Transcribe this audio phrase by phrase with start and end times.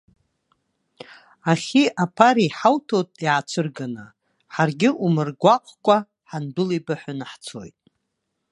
[1.51, 4.05] Ахьи аԥареи ҳауҭоит иаацәырганы,
[4.53, 5.97] ҳаргьы умрыгәаҟкәа,
[6.29, 7.77] ҳандәылибаҳәаны ҳцоит.